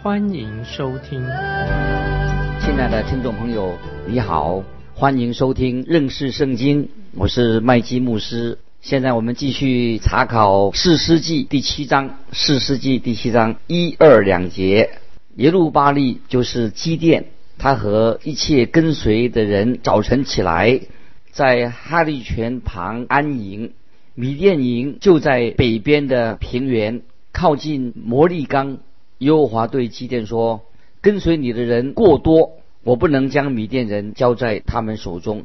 [0.00, 1.20] 欢迎收听。
[2.60, 4.62] 亲爱的听众朋友，你好，
[4.94, 8.58] 欢迎收听认识圣经，我是麦基牧师。
[8.80, 14.88] 现在我们继续查考四世纪第七章，四世纪第七章一二两节。
[15.34, 17.24] 耶路巴利就是基甸，
[17.58, 20.80] 他和一切跟随的人早晨起来，
[21.32, 23.72] 在哈利泉旁安营。
[24.14, 28.78] 米甸营就在北边的平原，靠近摩利冈。
[29.18, 30.62] 耶和华对基甸说
[31.02, 32.52] ：“跟随你的人过多，
[32.82, 35.44] 我不能将米甸人交在他们手中。”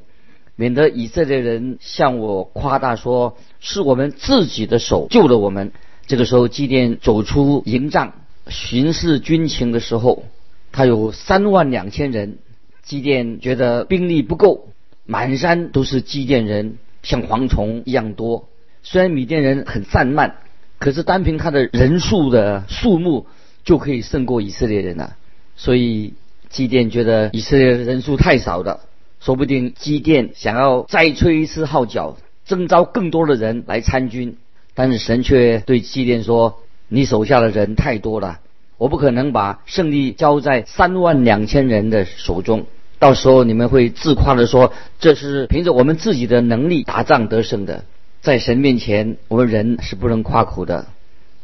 [0.56, 5.72] 免得以色列人向我夸大说，是我们自己的手救了我们。
[6.06, 8.14] 这个时候，基甸走出营帐
[8.48, 10.26] 巡视军情的时候，
[10.72, 12.38] 他有三万两千人。
[12.84, 14.68] 基甸觉得兵力不够，
[15.08, 18.50] 满山都是基甸人，像蝗虫一样多。
[18.84, 20.36] 虽然米甸人很散漫，
[20.78, 23.26] 可是单凭他的人数的数目
[23.64, 25.16] 就可以胜过以色列人了。
[25.56, 26.14] 所以
[26.50, 28.82] 基甸觉得以色列人数太少了。
[29.20, 34.36] 说不定基甸想要再吹一次号角，征召更多的人来参军，
[34.74, 38.42] 但是神却对基甸说：“你手下的人太多了，
[38.78, 42.66] 我不可能把胜利交在三万两千人的手中。
[43.00, 47.86] 到时候你们会自夸的说，这是凭着我们自己的能力打仗得胜的。
[48.22, 50.88] 在神面前，我们人是不能夸口的。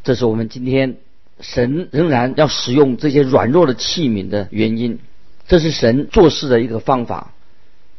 [0.04, 0.98] 这是我们今天
[1.40, 5.00] 神仍然要使用这些软弱的器皿的原因。
[5.48, 7.34] 这是神做事的一个方法。”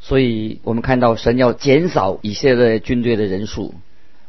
[0.02, 3.74] 所以我们看到神要减少以色列军队的人数。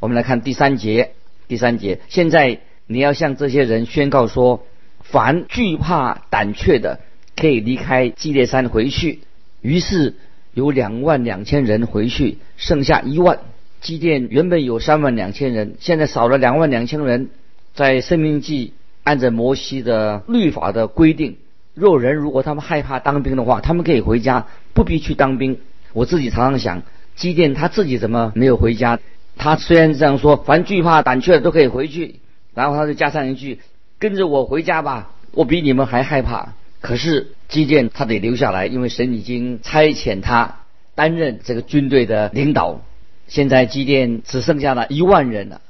[0.02, 1.12] 我们来看第三节，
[1.48, 4.66] 第三节，现在你要向这些人宣告说：
[5.00, 7.00] 凡惧怕胆怯的，
[7.38, 9.22] 可以离开基列山回去。
[9.62, 10.16] 于是
[10.54, 13.40] 有两万两千人回去，剩下一万。
[13.80, 17.30] 基甸原本有三万两千人，现在少了两万两千人。
[17.74, 18.74] 在生命记
[19.04, 21.38] 按照摩西的律法的规定。
[21.74, 25.60] 若人如果他们害怕当兵的话，他们可以回家，不必去当兵。
[25.94, 26.84] 我自己常常想，
[27.16, 29.00] 基甸他自己怎么没有回家？
[29.38, 32.20] 他虽然这样说，凡惧怕胆怯的都可以回去，
[32.54, 33.60] 然后他就加上一句
[33.98, 40.60] ：“跟着我回家吧，我比你们还害怕。”可是基甸他得留下来，因为神已经差遣他
[40.96, 42.82] 担任这个军队的领导。
[43.28, 45.62] 现在基甸只剩下了一万人了，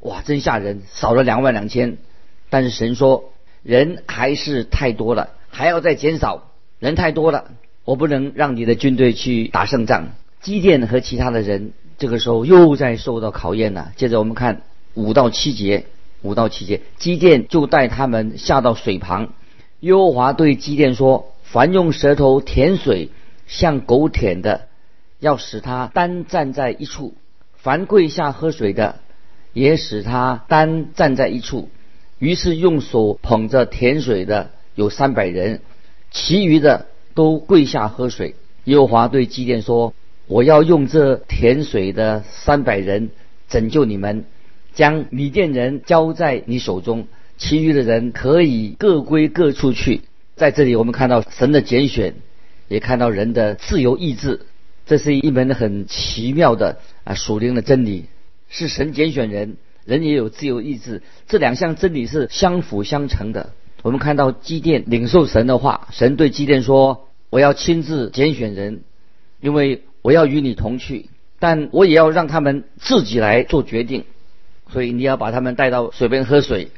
[0.00, 1.96] 哇，真吓人，少了两万两千。
[2.50, 3.32] 但是神说。
[3.62, 6.52] 人还是太多了，还要再减少。
[6.78, 7.50] 人太多了，
[7.84, 10.10] 我不能让你的军队去打胜仗。
[10.40, 13.90] 基甸和其他的人这个时候又在受到考验了。
[13.96, 14.62] 接着我们看
[14.94, 15.86] 五到七节，
[16.22, 19.32] 五到七节，基甸就带他们下到水旁。
[19.80, 23.10] 耶和华对基甸说：“凡用舌头舔水
[23.48, 24.68] 像狗舔的，
[25.18, 27.14] 要使他单站在一处；
[27.56, 29.00] 凡跪下喝水的，
[29.52, 31.68] 也使他单站在一处。”
[32.18, 35.60] 于是用手捧着甜水的有三百人，
[36.10, 38.34] 其余的都跪下喝水。
[38.64, 39.94] 耶和华对基甸说
[40.26, 43.10] ：“我要用这甜水的三百人
[43.48, 44.24] 拯救你们，
[44.74, 47.06] 将米甸人交在你手中，
[47.36, 50.00] 其余的人可以各归各处去。”
[50.36, 52.14] 在这里，我们看到神的拣选，
[52.68, 54.40] 也看到人的自由意志。
[54.84, 58.06] 这是一门很奇妙的啊属灵的真理，
[58.48, 59.56] 是神拣选人。
[59.86, 63.52] 人也有自由意志，这两项真理是相辅相成的。
[63.82, 68.82] 我们看到基甸领受神的话，神对基甸说：“我要亲自拣选人，
[69.40, 71.08] 因为我要与你同去，
[71.38, 74.04] 但我也要让他们自己来做决定。
[74.72, 76.72] 所以你要把他们带到水边喝水。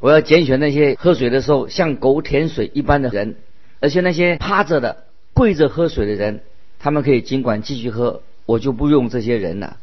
[0.00, 3.36] 我要拣选那些喝水的时候像狗舔水一般的人，
[3.78, 6.40] 而且那些趴着的、跪着喝水的人，
[6.80, 9.76] 他们可以尽管继续喝，我就不用这些人了。”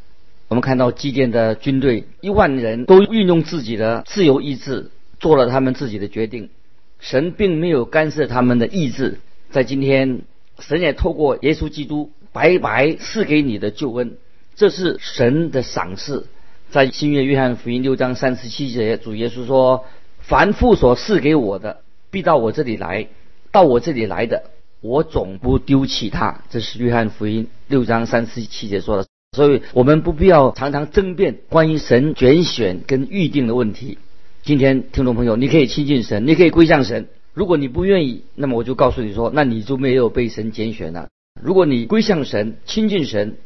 [0.50, 6.50] 我们看到基甸的军队一万人都运用自己的自由意志做了他们自己的决定，
[6.98, 9.20] 神并没有干涉他们的意志。
[9.52, 10.22] 在今天，
[10.58, 14.16] 神也透过耶稣基督白白赐给你的救恩，
[14.56, 16.26] 这是神的赏赐。
[16.70, 19.84] 在新约约翰福音六章三十七节，主耶稣说
[20.18, 23.06] ：“凡父所赐给我的，必到我这里来；
[23.52, 24.42] 到我这里来的，
[24.80, 29.09] 我总不丢弃他。”这是约翰福音六章三十七节说的。
[29.40, 33.96] 所以我们不必要常常争辩关于神拣选跟预定的问题。
[34.42, 37.08] 今天听众朋友，你可以亲近神，你可以归向神。
[37.32, 41.08] 如果你不愿意，那么我就告诉你说，那你就没有被神拣选了。
[41.42, 43.38] 如果你归向神、亲近神，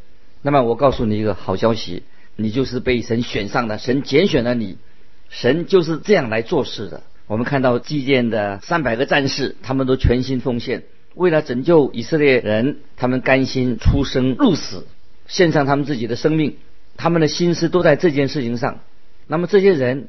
[0.43, 2.03] 那么我告诉你一个好消息，
[2.35, 4.79] 你就是被神选上的，神拣选了你。
[5.29, 7.05] 神就是这样来做事的。
[7.29, 10.83] 我们看到祭奠的三百个战士，他们都全心奉献，
[11.15, 14.89] 为了拯救以色列人，他们甘心出生入死，
[15.27, 16.57] 献上他们自己的生命，
[16.97, 18.81] 他们的心思都在这件事情上。
[19.27, 20.09] 那么这些人，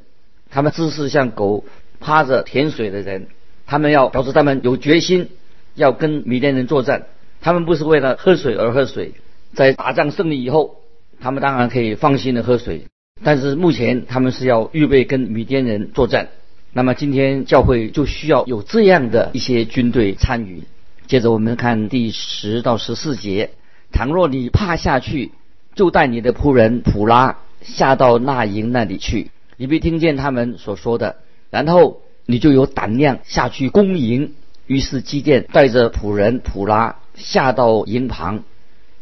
[0.50, 1.65] 他们姿势像狗
[2.00, 3.27] 趴着舔水的人，
[3.65, 5.29] 他们要表示他们有决心
[5.73, 7.07] 要跟米甸人作战。
[7.41, 9.13] 他们不是为了喝水而喝水，
[9.53, 10.81] 在打仗胜利以后，
[11.19, 12.88] 他们当然可以放心的喝水，
[13.23, 16.29] 但是目前他们是要预备跟米甸人作战。
[16.73, 20.63] 那么今天教会就需要有这样的一些军队参与。
[21.07, 23.51] 接着我们看第十到十四节：
[23.95, 25.31] 倘若你怕下去，
[25.74, 31.15] 就带你的仆人普拉下到那营那里去，你必听见他们所说的，
[31.50, 34.33] 然后你就有胆量下去攻营。
[34.68, 38.44] 于是基甸带着仆人普拉下到营旁，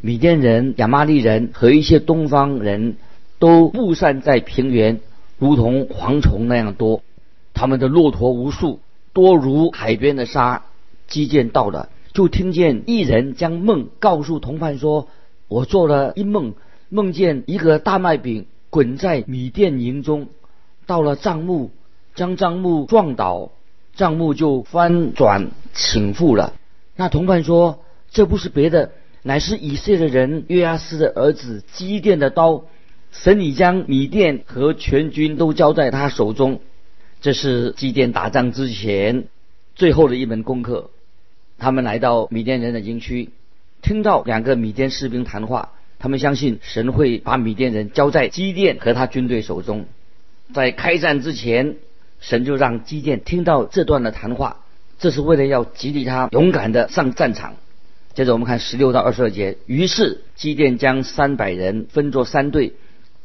[0.00, 2.94] 米甸人、亚玛利人和一些东方人
[3.40, 5.00] 都布散在平原，
[5.40, 7.02] 如同蝗虫那样多。
[7.52, 8.78] 他们的骆驼无数，
[9.12, 10.62] 多如海边的沙。
[11.08, 15.08] 基建到了，就听见一人将梦告诉同伴说
[15.48, 16.54] ：“我做了一梦，
[16.88, 20.28] 梦见一个大麦饼滚在米店营中，
[20.86, 21.72] 到了帐幕，
[22.14, 23.50] 将帐幕撞倒，
[23.96, 26.52] 帐幕就翻转倾覆了。”
[26.94, 27.80] 那同伴说
[28.12, 28.92] ：“这不是别的，
[29.24, 32.62] 乃是以色列人约阿斯的儿子基甸的刀。
[33.10, 36.60] 神已将米店和全军都交在他手中。”
[37.20, 39.24] 这是基甸打仗之前
[39.74, 40.90] 最后的一门功课。
[41.58, 43.30] 他们来到米甸人的营区，
[43.82, 49.86] 听到两个米甸士兵谈话，他们相信神会把米甸人交在基甸和他军队手中。
[50.52, 51.76] 在开战之前，
[52.20, 54.58] 神就让基甸听到这段的谈话，
[54.98, 57.54] 这是为了要激励他勇敢的上战场。
[58.14, 62.74] 接着我们看十六到二十二节，于是基甸将三百人分作三队，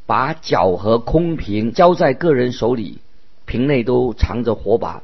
[0.06, 3.00] 把脚和空瓶交在个人手里。
[3.46, 5.02] 瓶内都藏着火把，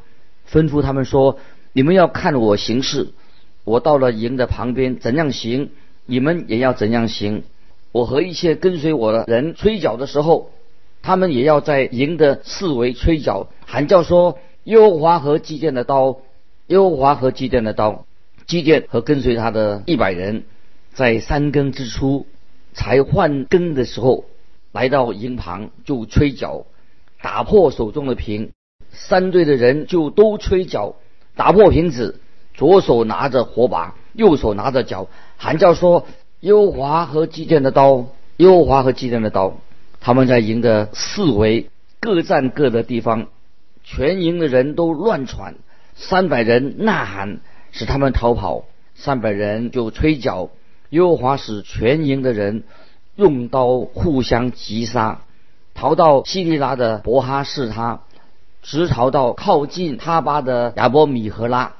[0.51, 1.39] 吩咐他们说
[1.75, 3.09] ：“你们要看我行事，
[3.65, 5.71] 我到了营的旁边怎样行，
[6.05, 7.43] 你们也要怎样行。
[7.91, 10.51] 我和一些跟随我的人吹角的时候，
[11.01, 16.21] 他们也要在营的四围吹角，喊叫说：‘耶和华和祭奠的刀，
[16.67, 18.05] 耶和华和祭奠的刀。’
[18.47, 20.45] 祭奠和跟随他的一百人，
[20.93, 22.25] 在三更之初
[22.71, 24.23] 才换更的时候，
[24.71, 26.65] 来到营旁就吹角。”
[27.21, 28.51] 打破手中的瓶，
[28.91, 30.95] 三队的人就都吹角，
[31.35, 32.19] 打破瓶子，
[32.53, 36.05] 左手拿着火把，右手拿着脚，喊叫说
[36.39, 39.57] ：“优华和祭奠的刀，优华和祭奠的刀。”
[39.99, 43.27] 他们在营的四围各占各的地方，
[43.83, 45.55] 全营的人都乱喘，
[45.95, 47.39] 三百人呐喊，
[47.71, 50.49] 使他们逃跑，三百人就吹角，
[50.89, 52.63] 优华使全营的人
[53.15, 55.21] 用刀互相击杀。
[55.73, 58.01] 逃到西利拉的伯哈士他，
[58.65, 61.73] 直逃到靠近他巴的亚波米和拉。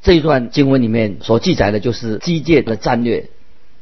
[0.00, 3.28] 这一段经文里面所记载的就是基建的战略。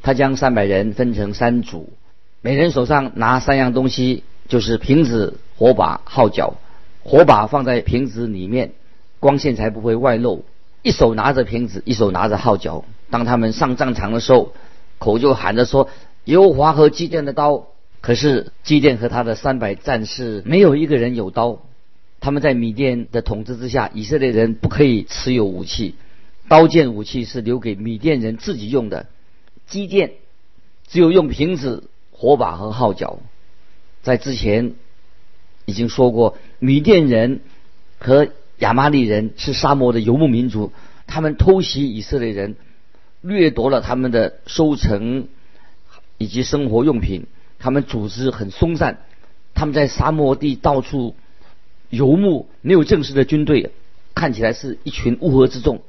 [0.00, 1.92] 他将三百人分成三组，
[2.40, 6.54] 每人手上拿三样东西，就是瓶子、火把、号角。
[7.02, 8.72] 火把放在瓶子里面，
[9.20, 10.44] 光线才不会外露。
[10.82, 12.84] 一手拿着瓶子，一手拿着号角。
[13.10, 14.52] 当他们上战场的时候，
[14.98, 15.88] 口就喊着说
[16.24, 17.66] ：“有华和基甸的刀。”
[18.00, 21.58] 可是基甸和他的三百战士没有一个人有刀，
[22.20, 25.94] 他们在米甸的统治之下，以色列人不可以持有武器，
[26.48, 29.06] 刀剑武器是留给米甸人自己用的。
[29.66, 30.12] 基甸
[30.88, 33.20] 只有用瓶子、火把和号角。
[34.02, 34.74] 在之前
[35.64, 37.40] 已经说过，米甸人
[37.98, 40.72] 和亚玛利人是沙漠的游牧民族，
[41.06, 42.56] 他们偷袭以色列人，
[43.20, 45.28] 掠夺了他们的收成
[46.16, 47.26] 以及生活用品。
[47.58, 48.98] 他们组织很松散，
[49.54, 51.14] 他们在沙漠地到处
[51.90, 53.72] 游牧，没有正式的军队，
[54.14, 55.82] 看起来是一群乌合之众。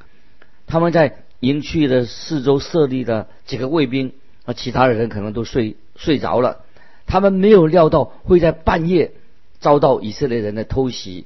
[0.68, 4.14] 他们在营区的四周设立了几个卫兵，
[4.46, 6.64] 而其他的人可能都睡睡着了。
[7.06, 9.12] 他们没有料到会在半夜
[9.60, 11.26] 遭到以色列人的偷袭，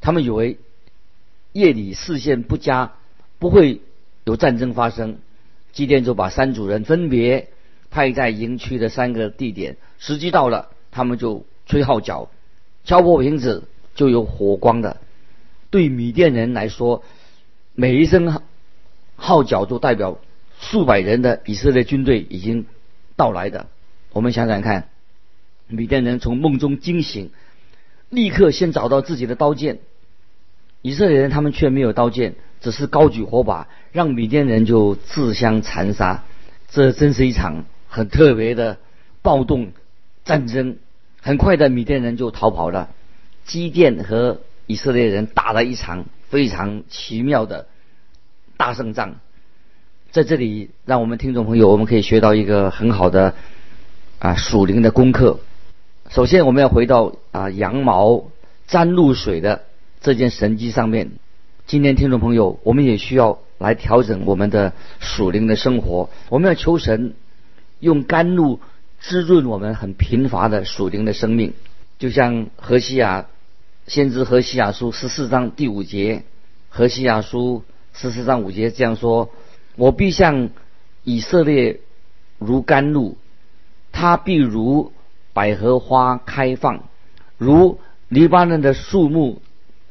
[0.00, 0.58] 他们以为
[1.52, 2.92] 夜里视线不佳，
[3.38, 3.80] 不会
[4.24, 5.18] 有战争发生。
[5.72, 7.48] 基甸就把三组人分别。
[7.90, 12.28] 派在营区的三个地点，时机到了，他们就吹号角，
[12.84, 14.98] 敲破瓶子就有火光的。
[15.70, 17.02] 对米甸人来说，
[17.74, 18.42] 每一声
[19.16, 20.18] 号角都代表
[20.60, 22.66] 数百人的以色列军队已经
[23.16, 23.66] 到来的。
[24.12, 24.88] 我们想想看，
[25.66, 27.30] 米甸人从梦中惊醒，
[28.10, 29.80] 立刻先找到自己的刀剑。
[30.82, 36.24] 以色列人他们却没有刀剑，只是高举火把，让米甸人就自相残杀。
[36.68, 38.78] 这真是一场很特别的
[39.22, 39.72] 暴动
[40.24, 40.76] 战争。
[41.20, 42.90] 很快的，米甸人就逃跑了。
[43.44, 47.66] 基甸和以色列人打了一场非常奇妙的
[48.56, 49.16] 大胜仗。
[50.10, 53.34] 在这里，让我们听众朋友，我们可以学到一个很好的
[54.18, 55.40] 啊属灵的功课。
[56.08, 58.24] 首先，我们要回到啊羊毛
[58.66, 59.62] 沾露水的
[60.00, 61.12] 这件神迹上面。
[61.66, 66.10] 今天，听众朋友，我们也需要来调整我们的属灵的生活。
[66.28, 67.14] 我们要求神
[67.80, 68.60] 用甘露。
[69.00, 71.52] 滋润我们很贫乏的属灵的生命，
[71.98, 73.26] 就像何西亚
[73.86, 76.22] 先知何西亚书十四章第五节，
[76.70, 79.30] 何西亚书十四章五节这样说
[79.76, 80.50] ：“我必向
[81.02, 81.80] 以色列
[82.38, 83.18] 如甘露，
[83.92, 84.92] 他必如
[85.32, 86.84] 百合花开放，
[87.36, 89.42] 如黎巴嫩的树木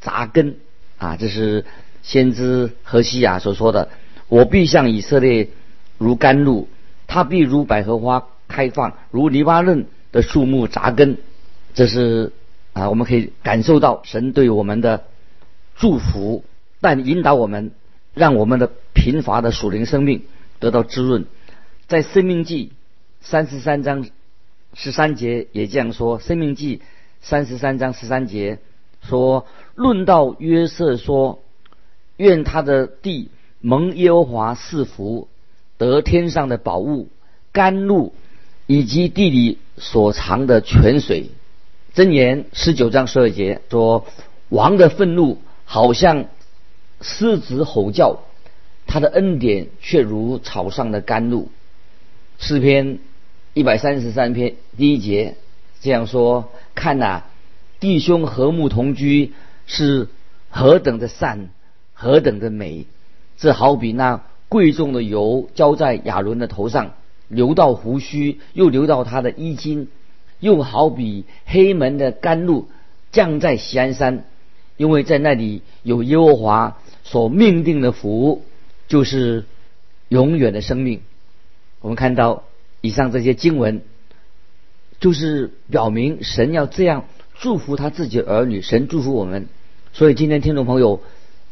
[0.01, 0.55] 扎根。”
[0.97, 1.65] 啊，这是
[2.01, 3.89] 先知何西亚所说的
[4.27, 5.49] ：“我必向以色列
[5.97, 6.67] 如甘露，
[7.07, 11.17] 他必如百合花。”开放如黎巴嫩的树木扎根，
[11.73, 12.33] 这是
[12.73, 15.05] 啊，我们可以感受到神对我们的
[15.75, 16.43] 祝福，
[16.81, 17.71] 但引导我们，
[18.13, 20.23] 让我们的贫乏的属灵生命
[20.59, 21.25] 得到滋润。
[21.87, 22.67] 在《生命记》
[23.21, 24.05] 三十三章
[24.73, 26.77] 十三节也这样说，《生命记》
[27.21, 28.59] 三十三章十三节
[29.01, 31.43] 说：“论到约瑟说，
[32.17, 33.29] 愿他的地
[33.61, 35.27] 蒙耶和华赐福，
[35.77, 37.07] 得天上的宝物
[37.51, 38.13] 甘露。”
[38.65, 41.31] 以及地里所藏的泉水，
[41.95, 44.07] 箴言十九章十二节说
[44.49, 46.25] ：“王的愤怒好像
[47.01, 48.21] 狮子吼叫，
[48.87, 51.49] 他的恩典却如草上的甘露。”
[52.39, 52.97] 诗篇
[53.53, 55.35] 一百三十三篇第一节
[55.81, 57.25] 这样说：“看呐，
[57.79, 59.33] 弟兄和睦同居
[59.67, 60.07] 是
[60.49, 61.49] 何等的善，
[61.93, 62.87] 何等的美！
[63.37, 66.93] 这好比那贵重的油浇在亚伦的头上。”
[67.29, 69.87] 流到胡须，又流到他的衣襟，
[70.43, 72.67] 又好比黑门的甘露
[73.13, 74.25] 降在西安山，
[74.75, 78.43] 因为在那里有耶和华所命定的福，
[78.89, 79.45] 就是
[80.09, 80.99] 永远的生命。
[81.79, 82.43] 我们看到
[82.81, 83.81] 以上这些经文，
[84.99, 87.05] 就是表明神要这样
[87.39, 89.47] 祝福他自己儿女，神祝福我们。
[89.93, 91.01] 所以今天听众朋友，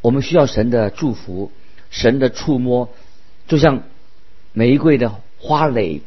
[0.02, 1.52] 我们需要神的祝福，
[1.92, 2.90] 神的触摸，
[3.48, 3.84] 就像
[4.52, 5.16] 玫瑰的。
[5.44, 6.02] 花蕾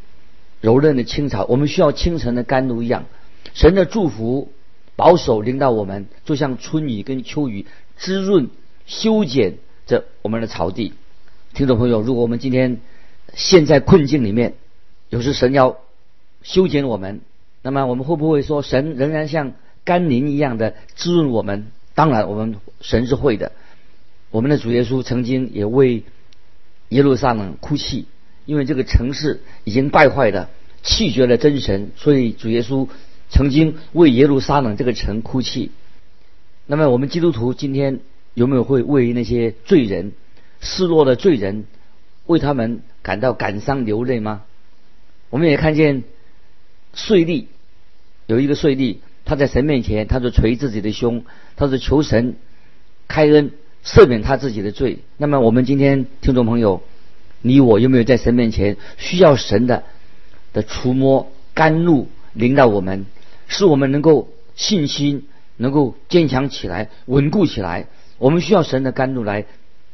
[0.65, 3.05] 柔嫩的青草，我们需要清晨的甘露一样。
[3.53, 4.51] 神的祝福
[4.97, 7.67] 保守领导我们，就像春雨跟秋雨
[7.99, 8.49] 滋润
[8.87, 10.95] 修剪着我们的草地。
[11.53, 12.81] 听众朋友，如果我们今天
[13.35, 14.55] 陷在困境里面，
[15.11, 15.77] 有时神要
[16.43, 17.21] 修剪我们，
[17.61, 19.53] 那么我们会不会说神仍然像
[19.85, 21.67] 甘霖一样的滋润我们？
[21.95, 23.53] 当然，我们神是会的。
[24.31, 26.05] 我们的主耶稣曾经也为
[26.89, 28.07] 耶路撒冷哭泣。
[28.47, 30.51] 因为这个城市已经败坏的
[30.83, 32.89] 弃绝了真神，所以主耶稣
[33.31, 35.71] 曾经为耶路撒冷这个城哭泣。
[36.67, 38.01] 那么我们基督徒今天
[38.35, 40.13] 有没有会为那些罪人、
[40.61, 41.65] 失落的罪人，
[42.27, 44.43] 为他们感到感伤流泪吗？
[45.31, 46.05] 我们也看见
[46.93, 47.47] 税吏
[48.27, 51.25] 有一个税吏，他在神面前，他就捶自己的胸，
[51.57, 52.37] 他说求神
[53.09, 53.53] 开恩
[53.85, 54.99] 赦免他自己的罪。
[55.17, 56.83] 那么我们今天听众朋友。
[57.47, 59.83] 你我有没有在神面前需要神的
[60.55, 63.05] 的触摸甘露领导我们，
[63.49, 65.27] 使我们能够信心
[65.59, 67.87] 能够坚强起来、稳固起来？
[68.17, 69.45] 我们需要神的甘露来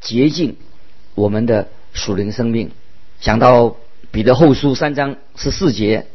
[0.00, 0.58] 洁净
[1.16, 2.70] 我们的属灵生命。
[3.18, 3.74] 想到
[4.12, 6.06] 彼得后书三章十四节，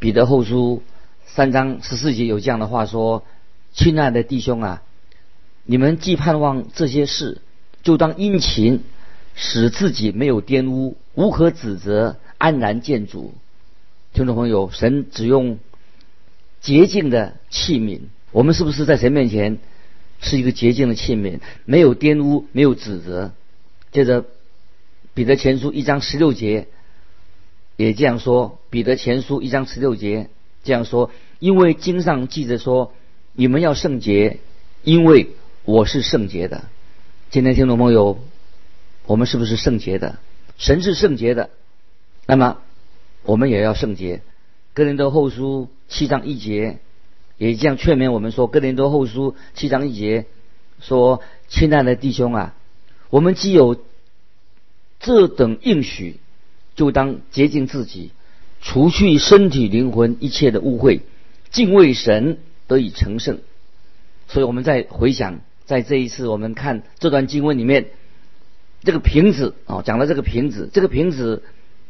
[0.00, 0.82] 彼得后书
[1.24, 3.24] 三章十四节有这样的话说
[3.72, 4.82] ：“亲爱的弟兄啊，
[5.64, 7.40] 你们既盼望这些事，
[7.84, 8.82] 就当殷勤。”
[9.40, 13.32] 使自己没有玷污，无可指责，安然见主。
[14.12, 15.58] 听众朋友，神只用
[16.60, 18.00] 洁净的器皿，
[18.32, 19.56] 我们是不是在神面前
[20.20, 21.40] 是一个洁净的器皿？
[21.64, 23.32] 没有玷污，没有指责。
[23.92, 24.26] 接着，
[25.14, 26.68] 彼得前书一章十六节
[27.78, 28.58] 也这样说。
[28.68, 30.28] 彼得前书一章十六节
[30.64, 32.92] 这样说：因为经上记着说，
[33.32, 34.36] 你们要圣洁，
[34.84, 35.30] 因为
[35.64, 36.64] 我是圣洁的。
[37.30, 38.18] 今天听众朋友。
[39.10, 40.20] 我们是不是圣洁的？
[40.56, 41.50] 神是圣洁的，
[42.26, 42.58] 那么
[43.24, 44.22] 我们也要圣洁。
[44.72, 46.78] 哥林多后书七章一节
[47.36, 50.26] 也这样劝勉我们说：哥林多后书七章一节
[50.80, 52.54] 说，亲爱的弟兄啊，
[53.08, 53.82] 我们既有
[55.00, 56.20] 这等应许，
[56.76, 58.12] 就当洁净自己，
[58.60, 61.00] 除去身体灵魂一切的污秽，
[61.50, 62.38] 敬畏神，
[62.68, 63.40] 得以成圣。
[64.28, 67.86] 所以我们在回想，在这一次我们看这段经文里面。
[68.82, 71.42] 这个瓶子啊，讲到这个瓶子，这个瓶子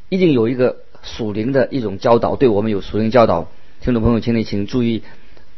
[0.09, 3.49] 一定有一个属灵的一种教导，对我们有属灵教导。
[3.81, 5.01] 听众朋友，请你请注意，《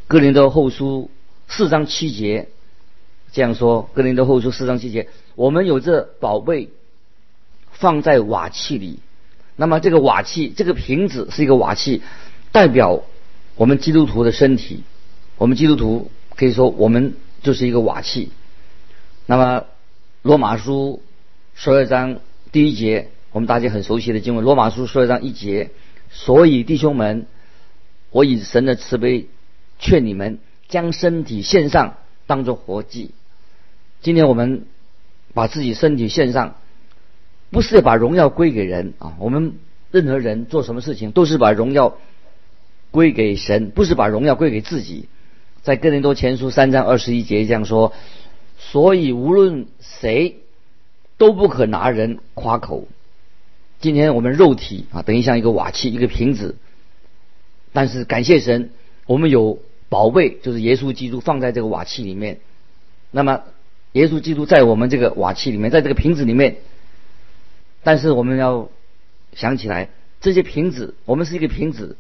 [0.07, 1.11] 哥林多后书》
[1.53, 2.49] 四章七节
[3.33, 6.69] 这样说，《哥林多后书》四章七节，我们有这宝贝
[7.73, 9.01] 放在瓦器里。
[9.57, 12.03] 那么这个瓦器，这个瓶子是一个瓦器，
[12.53, 13.03] 代表
[13.57, 14.83] 我们基督徒的身体。
[15.39, 18.31] 我们基督徒可以说，我们就是一个瓦器。
[19.27, 19.65] 那么
[20.23, 21.03] 罗马书
[21.65, 22.19] 十二章
[22.51, 25.71] 第一节，我们大家很熟悉的经文，罗马书十二章一节。
[26.11, 27.27] 所以弟兄们，
[28.11, 29.29] 我以神的慈悲
[29.79, 33.13] 劝你们，将身体献上，当作活祭。
[34.01, 34.67] 今天我们
[35.35, 36.57] 把自己身体献上。
[37.51, 39.15] 不是把荣耀归给人啊！
[39.21, 39.55] 我们
[39.93, 41.97] 任何人做什么事情都是把荣耀
[42.91, 45.07] 归给神，不是把荣耀归给自己。
[45.63, 47.93] 在哥林多前书三章二十一节这样说：
[48.59, 50.39] 所以无论谁
[51.19, 52.89] 都不可拿人夸口。
[53.81, 56.57] 今天我们肉体啊，等于像一个瓦器、一个瓶子，
[57.73, 58.71] 但是感谢神，
[59.07, 62.39] 我们有宝贝，就是耶稣基督放在这个瓦器里面。
[63.11, 63.43] 那么
[63.93, 66.57] 耶稣基督在我们这个瓦器里面，在这个瓶子里面。
[67.83, 68.69] 但是我们要
[69.35, 69.89] 想起来，
[70.21, 71.97] 这些瓶子，我们是一个瓶子，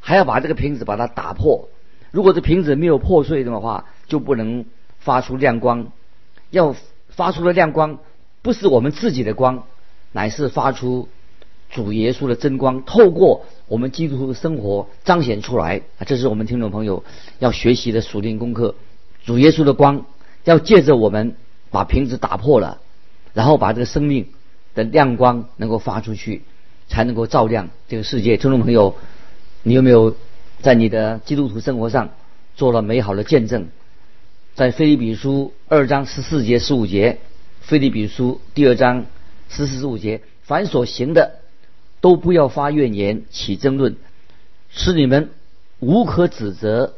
[0.00, 1.68] 还要把这个瓶子把它打破。
[2.10, 4.64] 如果这瓶子没有破碎的话，就不能
[4.98, 5.92] 发出亮光。
[6.50, 6.74] 要
[7.10, 7.98] 发出的亮光，
[8.42, 9.64] 不是我们自己的光，
[10.12, 11.08] 乃是发出
[11.70, 15.82] 主耶稣的真光，透过我们基督徒的生活彰显出来。
[16.06, 17.04] 这是我们听众朋友
[17.38, 18.74] 要学习的属灵功课。
[19.24, 20.06] 主耶稣的光
[20.44, 21.36] 要借着我们
[21.70, 22.80] 把瓶子打破了，
[23.34, 24.26] 然后把这个生命。
[24.72, 26.42] 的亮光能够发出去，
[26.86, 28.36] 才能够照亮这个世界。
[28.36, 28.94] 听众朋友，
[29.64, 30.14] 你有没有
[30.62, 32.10] 在你的基督徒生活上
[32.54, 33.66] 做了美好的见证？
[34.54, 37.18] 在菲利比书二章十四节十五节，
[37.70, 39.06] 菲利比书第二章
[39.48, 41.36] 十四十五节，凡所行的，
[42.00, 43.94] 都不要发怨言，起争论，
[44.70, 45.30] 使你们
[45.78, 46.94] 无可指责，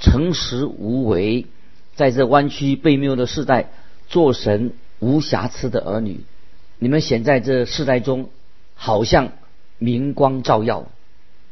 [0.00, 1.46] 诚实无为，
[1.94, 3.70] 在这弯曲背谬的时代，
[4.08, 6.22] 做神无瑕疵的儿女。
[6.80, 8.28] 你们显在这世代中，
[8.74, 9.30] 好像
[9.78, 10.88] 明光照耀。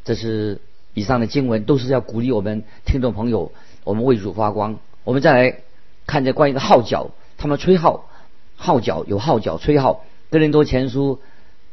[0.03, 0.61] 这是
[0.95, 3.53] 以上的经文，都是要鼓励我们听众朋友，
[3.85, 4.81] 我们为主发光。
[5.05, 5.61] 我们再来
[6.09, 8.11] 看这关于的号角，他们吹号，
[8.57, 10.05] 号角有号角吹号。
[10.31, 11.21] 哥林多前书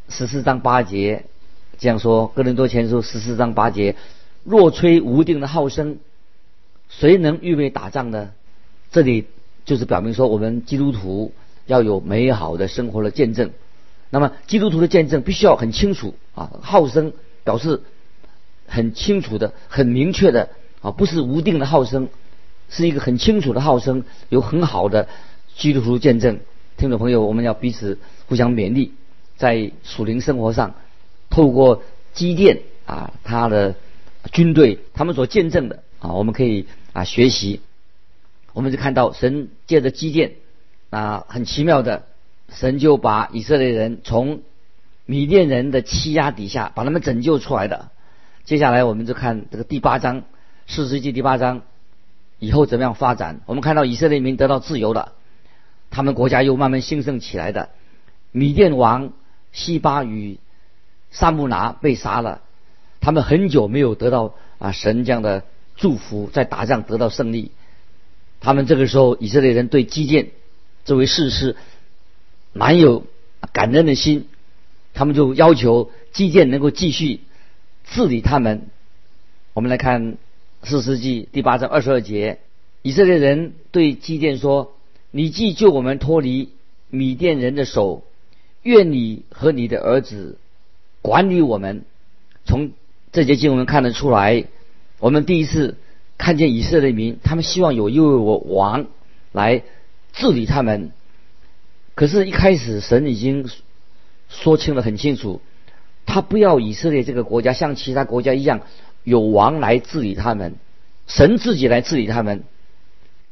[0.10, 1.26] 十四章八节
[1.78, 3.96] 这样说：哥林多前书十四章八节，
[4.44, 5.98] 若吹无定的号声，
[6.89, 8.32] 谁能预备打仗呢？
[8.91, 9.28] 这里
[9.65, 11.34] 就是表明说，我们基督徒。
[11.67, 13.52] 要有美好的生活的见证，
[14.10, 17.13] 那么基督徒的见证必须要很清楚啊，号声
[17.46, 17.84] 表示
[18.67, 20.50] 很清楚的、很明确的
[20.82, 22.10] 啊，不是无定的号声，
[22.67, 25.08] 是一个很清楚的号声，有很好的
[25.56, 26.39] 基督徒见证。
[26.82, 28.94] 听众朋友，我们要彼此互相勉励，
[29.38, 30.74] 在属灵生活上，
[31.30, 31.84] 透过
[32.15, 33.76] 基甸啊，他的
[34.32, 37.62] 军队他们所见证的啊，我们可以啊学习，
[38.54, 40.32] 我们就看到神借着基甸。
[40.89, 42.08] 啊，很奇妙的，
[42.50, 44.41] 神就把以色列人从
[45.06, 47.91] 米甸人的欺压底下把他们拯救出来的。
[48.44, 50.24] 接下来我们就看这个第八章，
[50.65, 51.62] 四世纪第八章
[52.39, 53.41] 以后怎么样发展？
[53.46, 55.13] 我们看到以色列民得到自由了，
[55.91, 57.69] 他们国家又慢慢兴盛起来的。
[58.32, 59.13] 米甸王
[59.51, 60.39] 西巴与
[61.12, 62.41] 萨木拿被杀了，
[63.01, 65.43] 他们很久没有得到啊神这样的
[65.75, 67.51] 祝福，在打仗得到胜利。
[68.39, 70.32] 他们这个时候以色列人对基建。
[70.84, 71.56] 这位士师
[72.54, 73.06] 蛮有
[73.54, 74.27] 感恩的心，
[74.95, 77.21] 他们就要求基建能够继续
[77.86, 78.67] 治理他们。
[79.54, 80.17] 我们来看
[80.63, 82.39] 四世纪第八章二十二节，
[82.82, 84.73] 以色列人对基甸说
[85.12, 86.50] ：“你既救我们脱离
[86.89, 88.04] 米甸人的手，
[88.63, 90.38] 愿你和你的儿子
[91.02, 91.84] 管理我们。”
[92.45, 92.71] 从
[93.12, 94.45] 这节经文看得出来，
[95.00, 95.78] 我们第一次
[96.17, 98.88] 看见以色列民，他们希望有一位王
[99.32, 99.63] 来。
[100.13, 100.91] 治理他们，
[101.95, 103.50] 可是，一开始神已经
[104.28, 105.39] 说清了很清楚，
[106.06, 108.60] 他不要以色列这个国家像其他国家一样
[109.06, 110.56] 有王来治理他们，
[111.08, 112.43] 神自己来治理他们。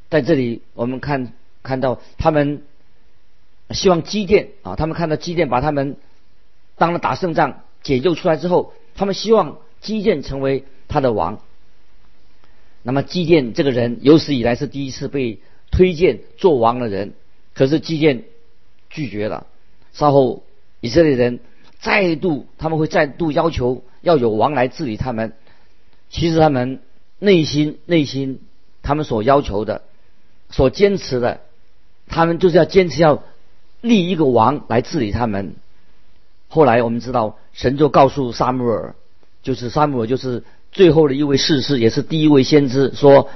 [0.10, 1.34] 在这里，我们看
[1.70, 2.64] 看到他们
[3.70, 5.98] 希望基甸啊，他们看到基甸把他们
[6.76, 11.40] 当了打胜仗解救出来之后，他们希望基甸成为他的王。
[12.82, 15.40] 那么，基甸这个人有史以来是第一次被。
[15.72, 17.14] 推荐做王的人，
[17.54, 18.24] 可是基甸
[18.90, 19.46] 拒绝了。
[19.94, 20.42] 稍后
[20.82, 21.40] 以色列人
[21.80, 25.34] 再度，他们会再度要求要有王来治理他们。
[26.10, 26.82] 其实他们
[27.20, 28.42] 内心内心，
[28.82, 29.84] 他们所要求的、
[30.50, 31.42] 所坚持的，
[32.10, 33.24] 他们就是要坚持要
[33.80, 35.56] 立一个王来治理他们。
[36.50, 38.96] 后来我们知道，神就告诉撒母耳，
[39.44, 43.30] 就是撒母耳就是最后的一位士师，也是第一位先知，说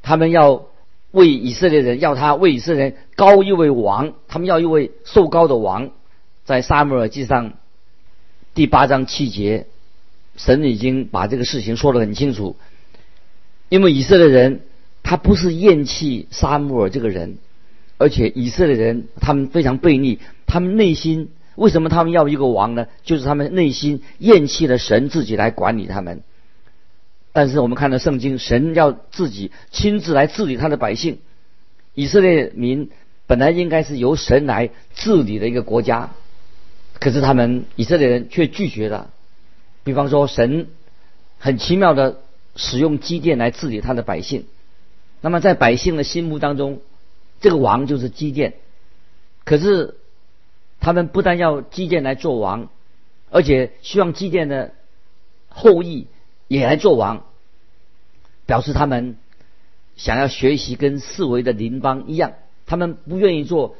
[0.00, 0.64] 他们要
[1.10, 5.90] 为以色列人，要他为以色列人高一位王，他们要一位受高的王。
[6.44, 7.54] 在撒母耳记上
[8.54, 9.66] 第八章七节，
[10.36, 12.56] 神已经把这个事情说得很清楚。
[13.68, 14.60] 因为以色列人
[15.02, 17.38] 他不是厌弃撒母耳这个人，
[18.02, 22.86] 而且以色列人他们非常悖逆，他们内心为什么他们要一个王呢？
[23.04, 26.22] 就是他们内心厌弃了神自己来管理他们。
[27.32, 31.18] 但是我们看到圣经，神要自己亲自来治理他的百姓。
[31.94, 32.90] 以色列民
[33.26, 36.10] 本来应该是由神来治理的一个国家，
[36.98, 39.10] 可是他们以色列人却拒绝了。
[39.84, 40.66] 比方说，神
[41.38, 42.18] 很奇妙的。
[42.54, 44.44] 使用基甸来治理他的百姓，
[45.22, 46.80] 那么在百姓的心目当中，
[47.42, 48.54] 这个王就是基建。
[49.44, 49.96] 可是
[50.80, 52.70] 他们不但要基建来做王，
[53.30, 54.72] 而且希望基建的
[55.48, 56.06] 后裔
[56.48, 57.26] 也来做王，
[58.46, 59.16] 表示他们
[59.96, 62.32] 想要学习跟四维的邻邦一样，
[62.64, 63.76] 他们不愿意做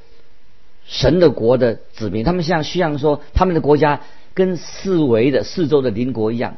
[0.85, 4.01] 神的国的子民，他们像需要说他们的国家
[4.35, 6.57] 跟四维的四周的邻国一样。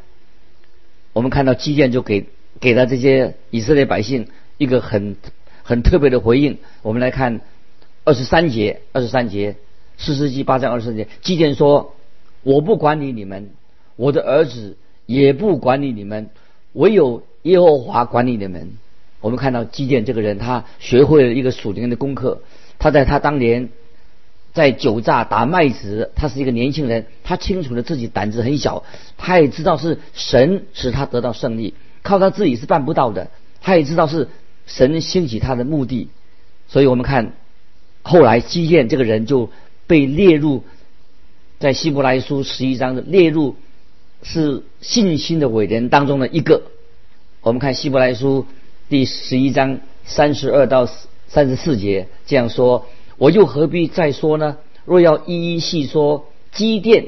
[1.13, 2.27] 我们看到基建就给
[2.59, 5.17] 给了这些以色列百姓一个很
[5.65, 6.59] 很特别的回应。
[6.83, 7.41] 我们来看
[8.05, 9.57] 二十三节，二十三节
[9.99, 11.97] 四世纪八章二十三节，基甸说
[12.45, 13.51] ：“我不管理你们，
[13.97, 16.31] 我的儿子也不管理你们，
[16.75, 18.71] 唯有耶和华管理你们。”
[19.21, 22.43] 我们看到基甸这个人，他学会了一个属灵的功课。
[22.79, 23.71] 他在他当年。
[24.53, 28.85] 在酒榨打麦子，他是一个年轻人，他清楚的自己胆子很小，
[29.19, 33.33] 他也知道是神使他得到胜利，靠他自己是办不到的。
[33.61, 34.29] 他也知道是
[34.67, 36.09] 神兴起他的目的，
[36.69, 37.33] 所以我们看
[38.03, 39.51] 后来基甸这个人就
[39.87, 40.65] 被列入
[41.59, 43.57] 在希伯来书十一章的列入
[44.23, 46.63] 是信心的伟人当中的一个。
[47.43, 48.47] 我们看希伯来书
[48.89, 50.89] 第十一章三十二到
[51.29, 52.87] 三十四节这样说。
[53.17, 54.57] 我又何必再说呢？
[54.85, 57.07] 若要一一细说基甸、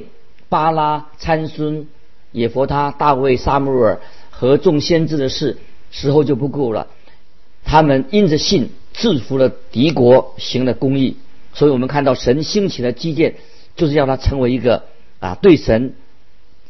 [0.49, 1.89] 巴拉、参孙、
[2.33, 5.59] 耶佛他、大卫、撒母耳和众先知的事，
[5.91, 6.87] 时候就不够了。
[7.67, 11.17] 他们因着信制服了敌国，行了公义。
[11.53, 13.35] 所以我们看到神兴起的基甸，
[13.77, 14.85] 就是要他成为一个
[15.19, 15.95] 啊对神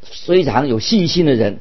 [0.03, 1.61] 非常有信心的人。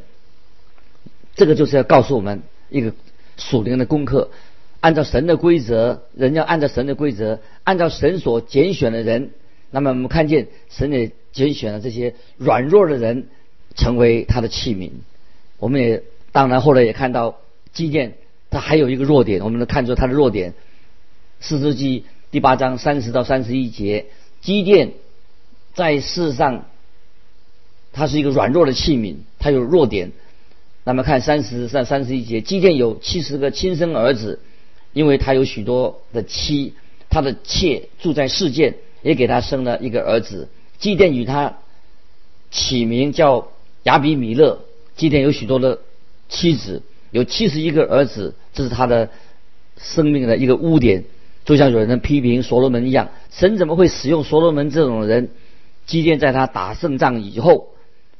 [1.35, 2.93] 这个就是要告诉我们一个
[3.35, 4.31] 属灵的功课。
[4.79, 9.31] 按照神的规则，人要按照神的规则，按照神所拣选的人。
[9.71, 13.27] 那么我们看见神也拣选了这些软弱的人，
[13.75, 14.91] 成为他的器皿。
[15.57, 17.39] 我们也当然后来也看到
[17.73, 18.17] 基甸，
[18.55, 20.53] 他还有一个弱点，我们能看出他的弱点。
[21.41, 24.05] 四世纪第八章三十到三十一节，
[24.39, 24.93] 基甸
[25.73, 26.65] 在世上，
[27.91, 30.13] 他是一个软弱的器皿，他有弱点。
[30.85, 34.39] 那么看三十上三十一节，基甸有七十个亲生儿子。
[34.93, 36.75] 因为他有许多的妻，
[37.09, 40.47] 他的妾住在世界，也给他生了一个儿子。
[40.77, 41.57] 基甸与他
[42.51, 43.49] 起名叫
[43.83, 44.61] 亚比米勒。
[44.95, 45.79] 基甸有许多的
[46.29, 46.83] 妻子，
[47.15, 49.09] 有七十一个儿子，这是他的
[49.77, 51.05] 生命的一个污点。
[51.45, 55.29] 就像有人批评所罗门一样，神怎么会使用所罗门这种人？
[55.85, 57.69] 基甸在他打胜仗以后，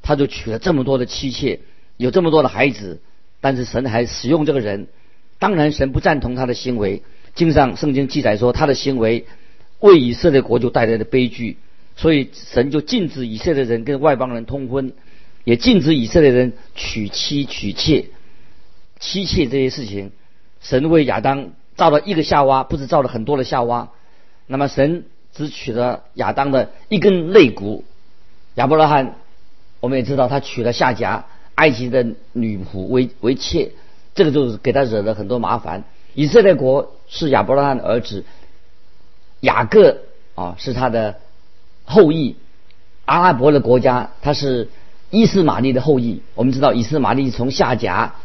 [0.02, 1.60] 他就娶了这么多的妻妾，
[1.98, 3.02] 有这么多的孩子，
[3.42, 4.88] 但是神还使用这个人。
[5.40, 7.04] 当然，神不赞同他的行为。
[7.34, 9.26] 经上圣经记载说，他的行为
[9.82, 11.58] 为以色列国就带来的悲剧，
[11.98, 14.94] 所以神就禁止以色列人跟外邦人通婚，
[15.44, 18.06] 也禁止以色列人娶妻娶妾。
[19.00, 20.12] 妻妾这些事情，
[20.62, 23.90] 神为亚当造了一个夏娃，不是造了很多的夏娃。
[24.48, 27.84] 那么神只娶了亚当的一根肋骨。
[28.56, 29.16] 亚伯拉罕，
[29.82, 33.72] 我们也知道他娶了夏甲，埃及的女仆为为妾。
[34.14, 35.84] 这个就是给他惹了很多麻烦。
[36.14, 38.24] 以色列国是亚伯拉罕的儿子，
[39.42, 39.98] 雅各
[40.36, 41.20] 啊是他的
[41.84, 42.38] 后裔。
[43.04, 44.70] 阿拉伯的国家他是
[45.10, 46.22] 伊斯玛利的后裔。
[46.34, 48.16] 我们知道伊斯玛利从夏甲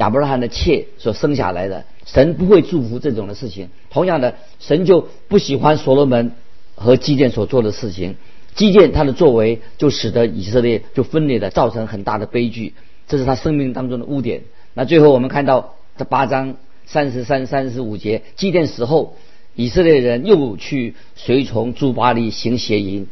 [0.00, 1.84] 亚伯拉罕的妾所生下来的。
[2.06, 3.68] 神不会祝福这种的事情。
[3.90, 6.32] 同样的，神就不喜欢所罗门
[6.74, 8.16] 和基甸所做的事情。
[8.54, 12.72] 基甸他的作为就使得以色列就分裂的，造成很大的悲剧。
[13.06, 14.42] 这是他生命当中的污点。
[14.74, 19.16] 那最后我们看到这八章三十三、三十五节，祭奠死后，
[19.54, 23.06] 以色列人又去随从朱巴利行邪淫，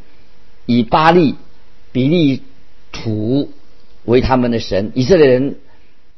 [0.65, 1.35] 以巴利、
[1.91, 2.41] 比利
[2.91, 3.51] 土
[4.05, 4.91] 为他们的神。
[4.95, 5.55] 以色列人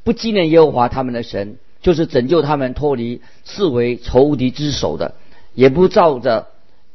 [0.04, 5.16] 不纪念耶和华他们的神，就是拯救他们脱离视为仇敌之手的，
[5.54, 6.48] 也不照着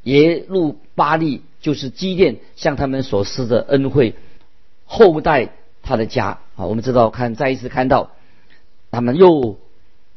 [0.02, 4.14] 耶路巴利就是基甸向他们所施的恩惠，
[4.84, 5.50] 后代
[5.82, 8.10] 他的家啊，我们知道看再一次看到，
[8.90, 9.56] 他们又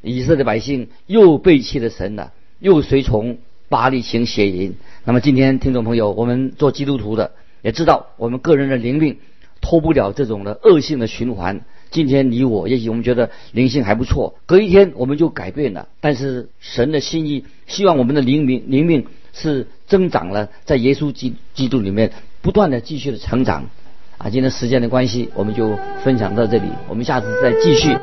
[0.01, 4.75] 以色列百姓又背弃了神了，又随从巴利行邪淫。
[5.03, 9.17] 那么今天听众朋友，我们做基督徒的也知道，我们个人的灵命
[9.61, 11.61] 脱不了这种的恶性的循环。
[11.91, 15.87] 今天你我，也许我们觉得灵性还不错，隔一天我们就改变了。
[16.01, 23.69] 但是神的心意，希望我们的灵命灵命是增长了，在耶稣基基督里面不断的继续的成长。
[24.17, 27.97] 啊，今天时间的关系，我们就分享到这里，我们下次再继续。